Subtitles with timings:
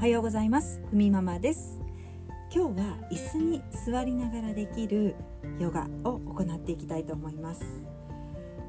[0.00, 0.80] おはようございます。
[0.88, 1.78] ふみママです。
[2.50, 5.14] 今日は椅子に座りながらできる
[5.58, 7.62] ヨガを行っていきたいと思います。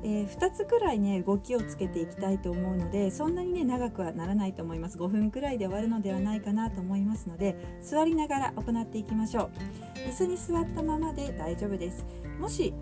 [0.04, 4.98] えー、2つくらいね動きをつけていきたいと思うのでそんなにね長くはならないと思います。
[4.98, 10.10] 5分くらいで終わるのではないかなと思いますので座りながら行っていきましょう。
[10.10, 12.06] 椅子に座ったままで大丈夫です。
[12.42, 12.74] もし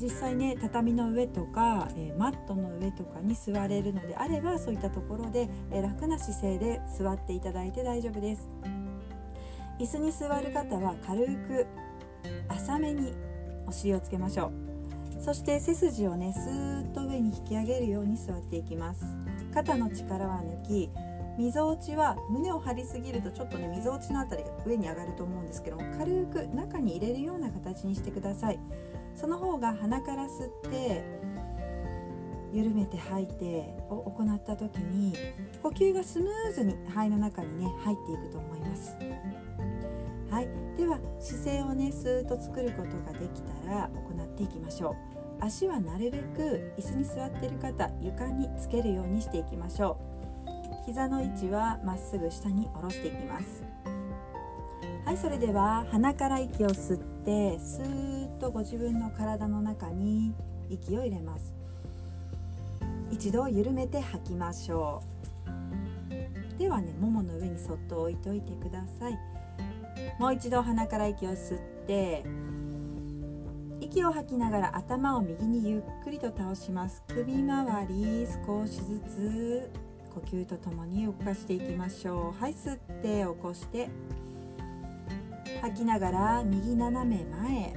[0.00, 8.48] 実際ね畳の上とか、えー、マットの上とかに座れるのであればそういったところで、えー、楽な姿勢で座っていただいて大丈夫です。
[9.80, 11.66] 椅子に座る方は軽く
[12.48, 13.12] 浅めに
[13.66, 15.22] お尻をつけましょう。
[15.22, 19.04] そして背筋をねスーッと上に引き上げるように座っていきます。
[19.52, 20.90] 肩の力は抜き
[21.38, 28.58] みぞおちは胸を張りすぎるとちょっとねみぞおちの辺りが上に上がると思うんですけども軽く中に入れるような形にしてください。
[29.18, 31.02] その方が鼻から吸って
[32.52, 35.12] 緩めて吐いてを行った時に
[35.60, 38.96] 呼吸がスムーズに肺の中にね入っていくと思います。
[40.30, 40.48] はい。
[40.76, 45.44] では姿勢をねスーッと作ることができたら行っていきましょう。
[45.44, 49.98] 足はなるべく椅子に座っている方床につけるようにしていきましょ
[50.46, 50.86] う。
[50.86, 53.64] 膝の位置はまっすぐ下に下ろしていきます。
[55.08, 60.34] はいそれでは鼻から息を吸ってスーッとご自分の体の中に
[60.68, 61.54] 息を入れます。
[63.10, 65.02] 一度緩めて吐きましょ
[66.56, 66.58] う。
[66.58, 69.18] ではねももの上にそっと置いておいてください。
[70.20, 72.22] もう一度鼻から息を吸って
[73.80, 77.02] 息を吐きながら頭を右にゆっくりと倒します。
[77.08, 79.70] 首周り少しずつ
[80.14, 82.38] 呼吸とともに動かしていきましょう。
[82.38, 83.88] はい吸って起こして。
[85.60, 87.74] 吐きながら右斜め前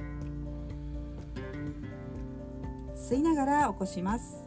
[2.94, 4.46] 吸いながら起こします。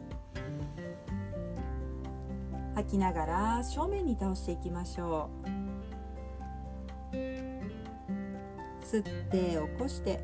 [2.74, 7.16] 吐きながら正面に倒していきましょう。
[8.84, 10.20] 吸って起こして。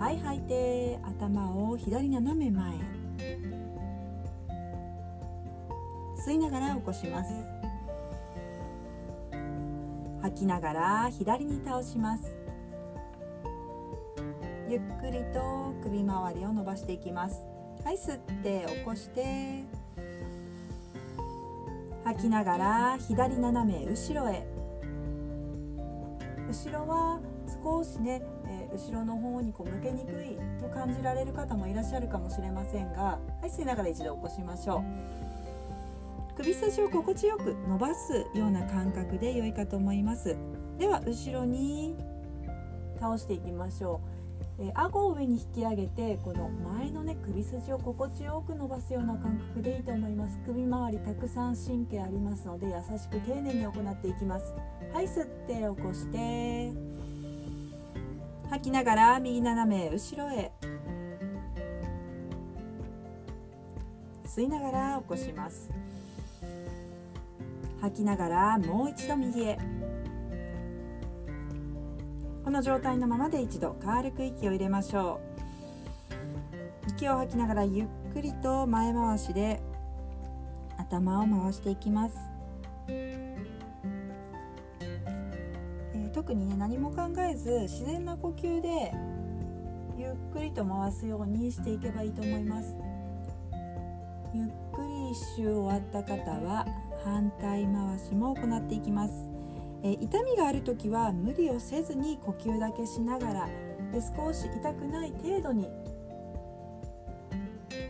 [0.00, 2.72] はい吐いて頭を左斜め前
[6.24, 7.57] 吸いながら起こします。
[10.38, 12.36] きながら左に倒します。
[14.68, 17.44] ゆっくりと首周りを伸ばしていきます。
[17.84, 19.64] はい吸って起こして。
[22.04, 24.46] 吐きながら左斜め後ろへ。
[26.48, 27.20] 後ろは
[27.62, 35.27] 少しね、えー、後ろの方にこう向けにくいと感じられる方もいらっしゃるかもしれませんがはい吸いながら一度起こしましょう。
[36.38, 40.36] 首筋を心地よく伸ばすような感覚で良いかと思います。
[40.78, 41.96] では後ろに
[43.00, 44.00] 倒していきましょ
[44.60, 50.38] う、えー、顎を上に引き上げてこの前のね首筋を心地よく伸ばすような感覚でいいと思います。
[50.46, 54.54] 首周りたくさん神経ありますので優しく丁寧に行っていきます。
[54.94, 56.72] はい吸って起こして。
[58.48, 60.52] 吐きながら右斜め後ろへ。
[64.24, 65.68] 吸いながら起こします。
[67.80, 69.58] 吐きながらもう一度右へ。
[72.44, 76.90] この状態のままで一度軽く息を入れましょう。
[76.90, 79.60] 息を吐きながらゆっくりと前回しで
[80.78, 82.16] 頭を回していきます、
[82.88, 88.92] えー、特にね何も考えず自然な呼吸で
[89.96, 92.74] ゆっくりと回すようにしていけばいいと思います。
[94.34, 96.66] ゆっくり一周終わった方は
[97.04, 99.28] 反対回しも行っていきます、
[99.82, 103.48] え、痛みがある時は無理をせずに呼吸だけしながら
[103.92, 105.68] で少し痛くない程度に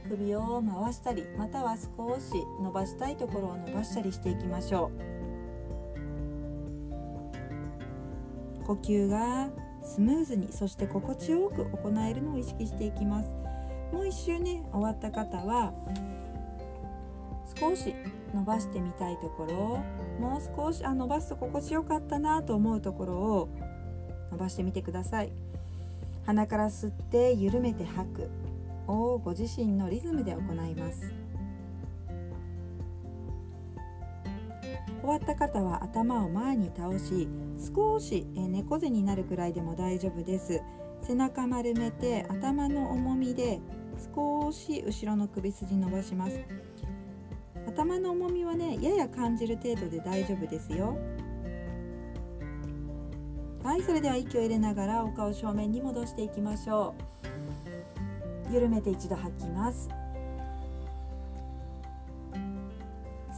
[0.08, 2.32] 首を回したりまたは少し
[2.62, 5.18] 伸ばしたいところを伸ばしたりしていきましょう。
[8.66, 9.48] 呼吸が
[9.82, 13.28] スムーズにそして心地よく行えるのを意識していきます。
[13.92, 15.72] もう一周ね終わった方は
[17.60, 17.94] 少し
[18.34, 19.56] 伸ばしてみたいところ
[20.20, 23.48] もう少しあ伸ばすと心地よかったなと思うところを
[24.32, 25.32] 伸ばしてみてください。
[26.26, 28.30] 鼻から吸って緩めて吐く。
[28.88, 31.12] をご自身のリズムで行います。
[35.00, 37.28] 終わった方は頭を前に倒し
[37.74, 40.60] 少し猫背になるくらいでも大丈夫です。
[41.02, 43.60] 背中丸めて頭の重みで
[44.14, 46.40] 少し後ろの首筋伸ばします。
[47.78, 50.98] 頭の重みはねやや感じる程度で大丈夫ですよ。
[53.62, 56.96] はいそれでは息を入れながらお顔正面に戻していきましょ
[58.50, 58.52] う。
[58.52, 59.88] 緩めて一度吐きます。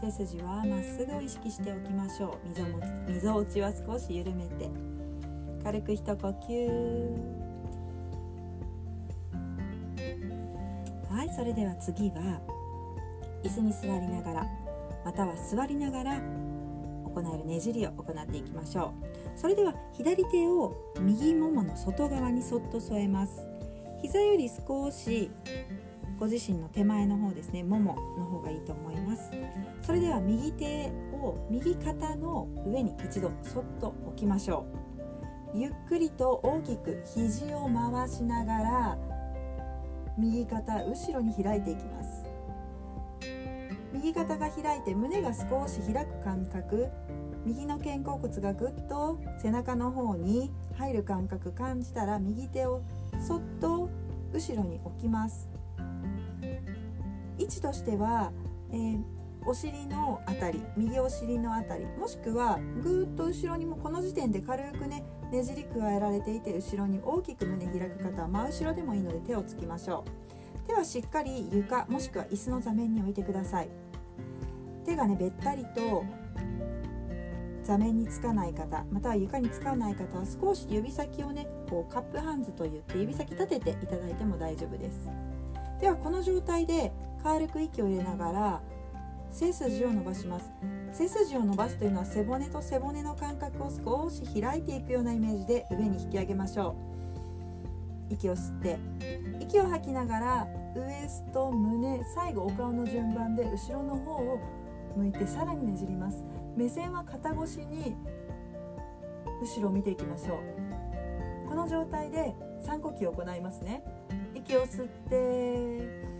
[0.00, 2.48] 背筋はまっすぐを意識しておきましょう。
[2.48, 4.70] 溝も溝落ちは少し緩めて。
[5.62, 7.50] 軽く一呼吸。
[11.10, 12.59] はいそれでは次は
[13.42, 14.46] 椅子に座りながら
[15.04, 16.20] または座りながら
[17.04, 18.94] 行えるねじりを行っていきましょ
[19.36, 19.38] う。
[19.38, 23.48] それでは左手を右ももの外側にそっと添えます。
[24.02, 25.30] 膝より少し
[26.18, 29.30] ご自身の手前の方ですねももの方がいいと思います。
[29.82, 34.66] それでは右手を右肩の上に一度そっと置きましょ
[35.54, 35.58] う。
[35.58, 38.98] ゆっくりと大きく肘を回しながら
[40.16, 42.29] 右肩後ろに開いていきます。
[43.92, 46.88] 右肩が開いて胸が少し開く感覚
[47.44, 52.82] 右の肩甲骨がぐっと背中の方に入る感覚感じたら右手を
[53.26, 53.88] そっと
[54.32, 55.48] 後ろに置きます。
[57.38, 58.32] 位置としては、
[58.70, 59.02] えー、
[59.46, 70.19] お尻のあたり右お尻のあたりもしくはぐっと後ろにもこの時点で軽くねねじり加えられていて後ろに大きく胸開く方は真後ろでもいいので手をつきましょう。
[70.70, 73.68] 手はしっかり床もしくは椅子の座面に置いてください。
[74.84, 76.04] 手がねべったりと
[77.64, 85.10] 座面につかない方または床につかない方は少し指先をねこうカップハンズといって指先立てていただいても大丈夫です。
[85.80, 86.92] ではこの状態で
[87.24, 88.60] 軽く息を入れながら
[89.32, 90.52] 背筋を伸ばします。
[90.92, 96.89] 背筋を伸ばすというのは背骨と背骨の間隔を少し開いていくようなイメージで上に引き上げましょう。
[98.10, 98.78] 息を吸って
[99.40, 100.46] 息を吐きながら
[100.76, 104.38] ウエスト胸最後お顔の順番で後ろの方を
[104.96, 106.24] 向いてさらにねじります。
[106.56, 107.96] 目線は肩越しに
[109.40, 111.48] 後ろを見ていきましょう。
[111.48, 113.82] この状態で3呼吸を行いますね。
[114.34, 116.10] 息を吸って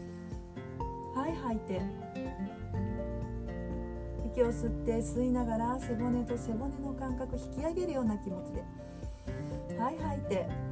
[1.15, 1.81] はい吐いて
[4.27, 8.65] 息を吸って吸いながら背骨と背骨の感覚引き上げるような気持ちで
[9.79, 10.70] はい吐いて。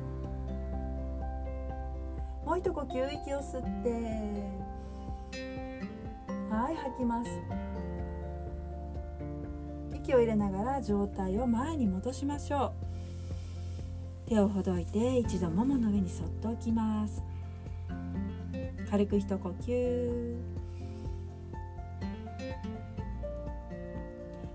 [2.58, 3.90] もう一呼吸息を吸って
[6.50, 7.31] はい吐きます。
[9.94, 12.72] 息を入れながら上体を前に戻しましょ
[14.26, 14.28] う。
[14.28, 17.22] 手をほどいて一度ももの上にそっと置きます。
[18.90, 20.37] 軽く一呼吸。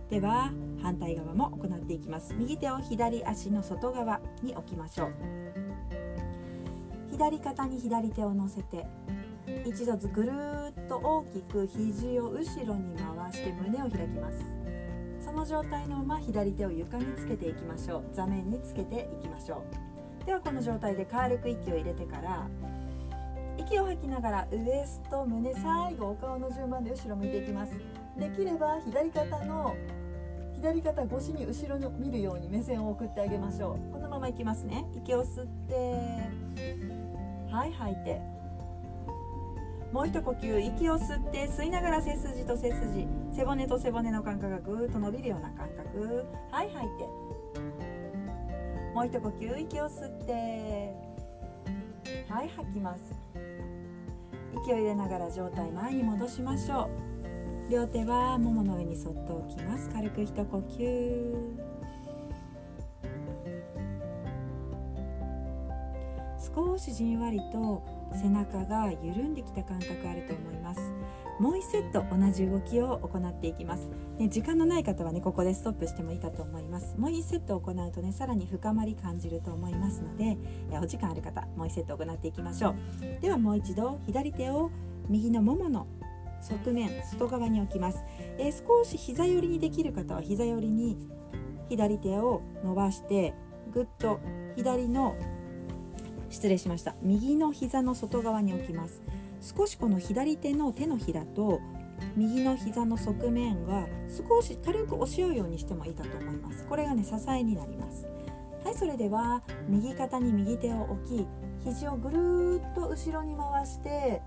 [0.09, 0.51] では
[0.81, 2.35] 反対側も行っていきます。
[2.37, 5.42] 右手を左足の外側に置きましょう。
[7.13, 8.87] 左肩に左手を乗せて
[9.67, 10.31] 一度ずぐる
[10.71, 14.43] っと大きく肘を後ろに回して胸を開きます。
[15.23, 18.03] その状態のまま左手を床につけていきましょう。
[18.11, 19.63] 座面につけていきましょ
[20.21, 20.25] う。
[20.25, 22.47] ではこの状態で軽く息を入れてから
[23.59, 27.73] 息を吐きながらウエスト胸最後お顔の順番で後ろ向いていきます。
[28.17, 29.75] できれば左肩の
[30.55, 33.93] 左肩越しに後ろに見るように目線を送ってあげましょう。
[33.93, 34.83] このままいきますね。
[34.95, 36.42] 息を吸って
[37.53, 38.19] はい吐いて。
[39.91, 43.07] もう一呼吸息を吸って吸いながら背筋と背筋。
[43.31, 47.05] 背骨と背骨の間隔がぐーっと伸びるような感覚はい吐いて。
[48.95, 50.95] もう一呼吸息を吸って。
[52.27, 53.13] はい吐きます。
[54.63, 56.89] 息を入れながら上体前に戻しましょ
[57.69, 57.71] う。
[57.71, 59.91] 両手はももの上にそっと置きます。
[59.91, 61.72] 軽く一呼吸。
[66.55, 67.83] 少しじんわりと
[68.13, 70.93] 背中が緩んできた感覚あると思います。
[71.39, 76.95] もう1セット同じ動きを行っていきます、ね、時間のない方はねここでストップしてもいいかと思います。
[76.97, 80.37] もう1セット行うとねさらに深まり感じると思いますので
[80.79, 82.75] お時間ある方もう1セット行っていきましょう。
[83.21, 84.69] ではもう一度左手を
[85.09, 85.87] 右のももの
[86.41, 88.03] 側面外側に置きます、
[88.37, 90.97] えー、少し膝寄りにできる方は膝寄りに
[91.69, 93.33] 左手を伸ばして
[93.71, 94.19] ぐっと
[94.55, 95.15] 左の
[96.33, 96.95] 失礼しました。
[97.03, 99.03] 右の膝の外側に置きます。
[99.39, 101.61] 少しこの左手の手のひらと
[102.15, 106.65] 右の膝の側面が少し軽く押し合うようにしてもいいかと思います。
[106.65, 108.07] これがね支えになります。
[108.65, 111.27] はいそれでは右肩に右手を置き
[111.65, 114.21] 肘をぐるっと後ろに回して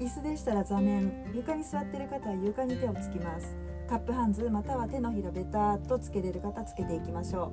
[0.00, 3.56] 椅子でしたら座面床に座っている方は床に手をつきます。
[3.88, 7.52] カップハンズまたは手のひらベターっとつけれる方つけていきましょ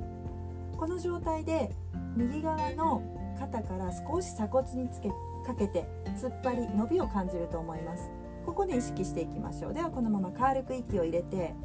[0.74, 0.78] う。
[0.78, 1.72] この状態で
[2.18, 5.10] 右側の肩から少し鎖骨につけ
[5.46, 8.12] かけて突っ張り伸びを感じると思います。
[8.46, 9.74] ここで意識していきましょう。
[9.74, 11.56] ではこのまま軽く息を入れて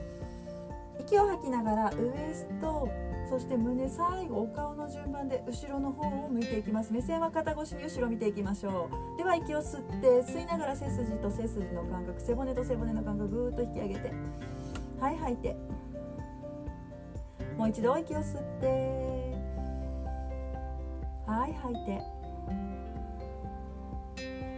[1.00, 2.88] 息を吐きながらウエスト
[3.28, 6.92] そして胸最後お顔の順番で後ろの方を向いていきます。
[6.92, 9.18] 目線は肩越しに後ろ見ていきましょう。
[9.18, 14.12] では息を吸って吸いながら背筋と背筋の感覚背骨と背骨の感覚ぐーっと引き上げて
[14.98, 15.56] はい吐いて
[17.58, 19.25] もう一度息を吸って。
[21.26, 22.00] はい吐いて。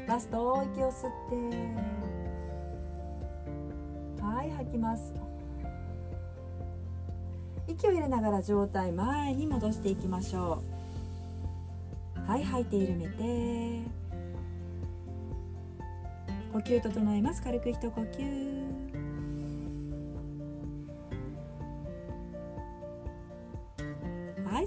[0.06, 1.37] ラスト息を吸って。
[4.22, 5.14] はい吐きます。
[7.66, 10.62] 息を入れながら上体前に戻していきましょ
[12.16, 12.20] う。
[12.30, 13.88] はい吐いて緩めて。
[16.52, 17.40] 呼吸整えます。
[17.42, 18.88] 軽く一呼吸。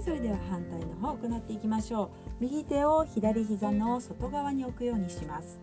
[0.02, 2.08] それでは反対の方を行っていきましょう。
[2.40, 5.60] 右手を左膝の外側に置くようにします。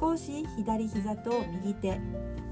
[0.00, 2.00] 少し左膝と右手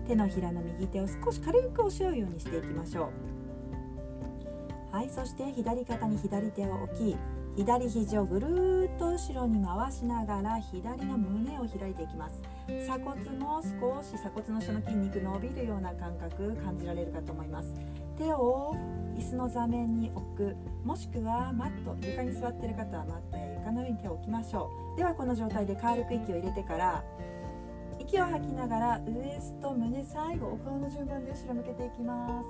[0.06, 3.08] 手のひらの右手を少し軽く押し合うようにしていきましょ
[4.92, 4.94] う。
[4.94, 7.16] はいそして左肩に左手を置き
[7.56, 12.42] 左肘をぐるっと後ろに回しながら左の胸を開いていきます。
[12.84, 17.74] 鎖骨も少し鎖骨の下の筋肉伸びるような感覚感じられるかと思います。
[18.18, 18.76] 手を
[19.16, 20.56] 椅子の座面に置く。
[20.84, 24.96] もしくはマット床に座っている方はマットや床の上に手を置きましょう。
[24.96, 27.04] ではこの状態で軽く息を入れてから
[27.98, 32.48] 息を吐きながらウエスト胸最後お顔の順番で後ろ向けていきます。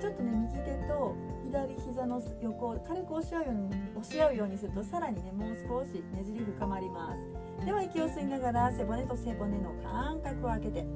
[0.00, 1.14] ちょっとね右手と
[1.44, 7.64] 左膝の横を軽く押し合うように押し合うようにするとさらにねもう少しねじり深まります。
[7.64, 10.86] では息を吸いながら背骨と背骨の間隔を空けて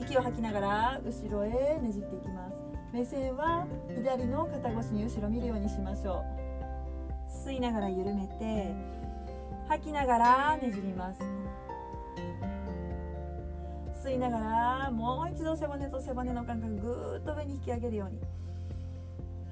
[0.00, 2.59] 息を吐きながら後ろへねじっていきます。
[2.92, 7.48] 目線は左の肩越しに後ろ見るようにしましょう。
[7.48, 8.74] 吸いながら緩めて
[9.68, 11.20] 吐きながらねじります。
[14.04, 18.20] 吸いながらもう一度背骨と背骨の間隔ぐーっと上に引き上げるように。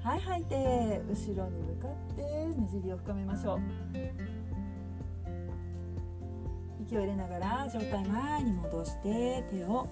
[0.03, 3.59] はい吐いて後ろに向かってねじりを深めましょう。
[6.89, 9.87] 息を入れながら上体前に戻して手を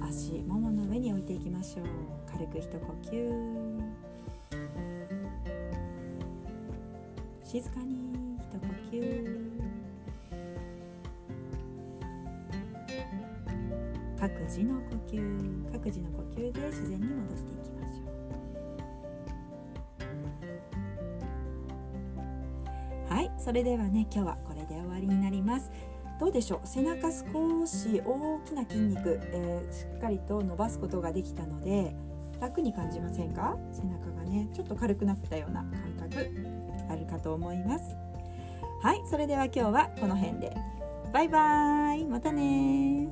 [0.00, 1.86] 足ももの上に置いていきましょう
[2.26, 3.10] 軽く一呼吸
[7.44, 7.96] 静かに
[8.38, 9.58] 一呼吸
[14.18, 18.04] 各自の呼吸各自の呼吸で自然に戻していきましょ
[23.10, 25.70] うはいそれではね今日はこれで終わりになります。
[26.18, 26.66] どうでしょう？
[26.66, 31.94] 背中少し大きな筋肉、えー、しっかりと伸ばすことができたので
[32.40, 33.56] 楽に感じませんか？
[33.72, 35.62] 背中がねちょっと軽くなったような
[35.98, 36.30] 感覚
[36.90, 37.96] あるかと思います。
[38.82, 40.56] はいそれでは今日はこの辺で。
[41.12, 42.04] バイバーイ。
[42.06, 43.08] またね